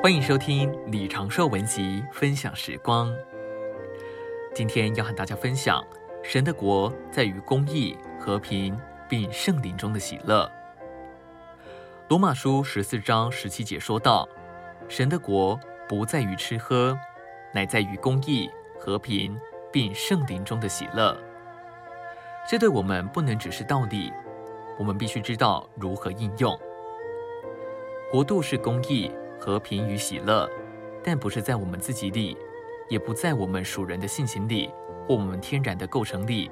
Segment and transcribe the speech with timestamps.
[0.00, 3.12] 欢迎收听李长寿文集分享时光。
[4.54, 5.84] 今天要和大家分享
[6.22, 8.78] 神的国在于公义、和平
[9.08, 10.48] 并圣灵中的喜乐。
[12.08, 14.26] 罗马书十四章十七节说道
[14.88, 15.58] ：“神的国
[15.88, 16.96] 不在于吃喝，
[17.52, 19.36] 乃在于公义、和平
[19.72, 21.18] 并圣灵中的喜乐。”
[22.48, 24.12] 这对我们不能只是道理，
[24.78, 26.56] 我们必须知道如何应用。
[28.12, 29.10] 国度是公义。
[29.48, 30.46] 和平与喜乐，
[31.02, 32.36] 但不是在我们自己里，
[32.90, 34.70] 也不在我们属人的性情里
[35.06, 36.50] 或我们天然的构成里，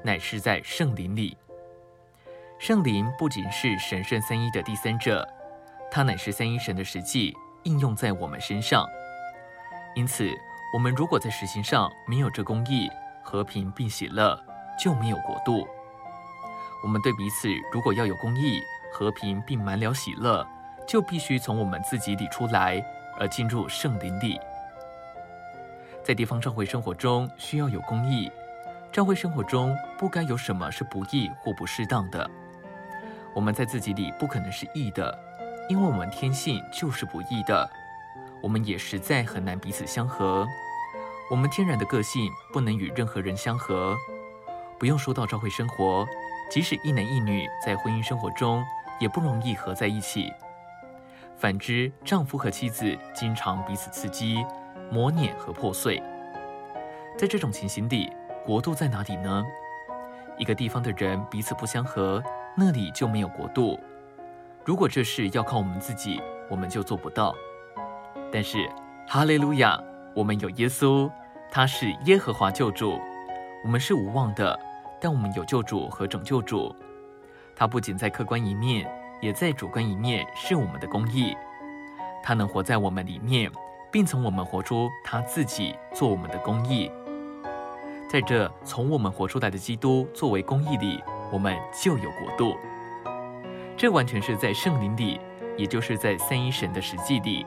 [0.00, 1.36] 乃是在圣灵里。
[2.56, 5.28] 圣灵不仅是神圣三一的第三者，
[5.90, 8.86] 它乃是三一神的实际应用在我们身上。
[9.96, 10.30] 因此，
[10.72, 12.88] 我们如果在实行上没有这公义、
[13.24, 14.40] 和平并喜乐，
[14.80, 15.66] 就没有国度。
[16.84, 18.60] 我们对彼此如果要有公义、
[18.92, 20.46] 和平并满了喜乐，
[20.86, 22.82] 就必须从我们自己里出来，
[23.18, 24.40] 而进入圣灵里。
[26.04, 28.30] 在地方教会生活中，需要有公义；
[28.92, 32.30] 教会生活中不该有什么是不义或不适当的。
[33.34, 35.18] 我们在自己里不可能是义的，
[35.68, 37.68] 因为我们天性就是不义的。
[38.40, 40.46] 我们也实在很难彼此相合。
[41.28, 43.96] 我们天然的个性不能与任何人相合。
[44.78, 46.06] 不用说到教会生活，
[46.48, 48.64] 即使一男一女在婚姻生活中，
[49.00, 50.32] 也不容易合在一起。
[51.38, 54.42] 反之，丈夫和妻子经常彼此刺激、
[54.90, 56.02] 磨碾和破碎。
[57.18, 58.10] 在这种情形里，
[58.44, 59.44] 国度在哪里呢？
[60.38, 62.22] 一个地方的人彼此不相合，
[62.56, 63.78] 那里就没有国度。
[64.64, 67.34] 如果这事要靠我们自己，我们就做不到。
[68.32, 68.66] 但是，
[69.06, 69.78] 哈利路亚，
[70.14, 71.10] 我们有耶稣，
[71.50, 72.98] 他是耶和华救主。
[73.62, 74.58] 我们是无望的，
[74.98, 76.74] 但我们有救主和拯救主。
[77.54, 78.90] 他不仅在客观一面。
[79.20, 81.36] 也在主观一面是我们的公义，
[82.22, 83.50] 他能活在我们里面，
[83.90, 86.90] 并从我们活出他自己做我们的公义。
[88.08, 92.56] 在这从我们活出来的基督作为公义里，我们就有国度。
[93.76, 95.20] 这完全是在圣灵里，
[95.56, 97.44] 也就是在三一神的实际里。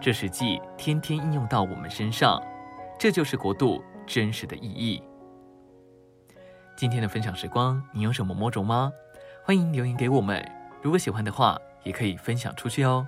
[0.00, 2.40] 这实际天天应用到我们身上，
[2.98, 5.02] 这就是国度真实的意义。
[6.76, 8.92] 今天的分享时光，你有什么摸着吗？
[9.44, 10.57] 欢迎留言给我们。
[10.80, 13.06] 如果喜欢的话，也可以分享出去哦。